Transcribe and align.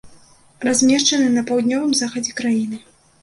Размешчаны 0.67 1.27
на 1.35 1.43
паўднёвым 1.51 1.93
захадзе 2.01 2.33
краіны. 2.39 2.81